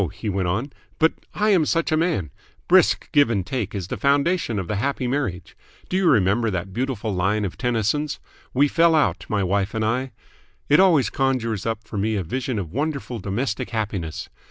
he 0.13 0.29
went 0.29 0.47
on. 0.47 0.73
"But 0.97 1.13
I 1.35 1.51
am 1.51 1.63
such 1.63 1.91
a 1.91 1.95
man. 1.95 2.31
Brisk 2.67 3.11
give 3.11 3.29
and 3.29 3.45
take 3.45 3.75
is 3.75 3.89
the 3.89 3.97
foundation 3.97 4.57
of 4.57 4.67
the 4.67 4.77
happy 4.77 5.05
marriage. 5.05 5.55
Do 5.89 5.95
you 5.95 6.09
remember 6.09 6.49
that 6.49 6.73
beautiful 6.73 7.13
line 7.13 7.45
of 7.45 7.55
Tennyson's 7.55 8.19
'We 8.51 8.67
fell 8.69 8.95
out, 8.95 9.27
my 9.29 9.43
wife 9.43 9.75
and 9.75 9.85
I'? 9.85 10.11
It 10.69 10.79
always 10.79 11.11
conjures 11.11 11.67
up 11.67 11.83
for 11.83 11.99
me 11.99 12.15
a 12.15 12.23
vision 12.23 12.57
of 12.57 12.71
wonderful 12.73 13.19
domestic 13.19 13.69
happiness. 13.69 14.27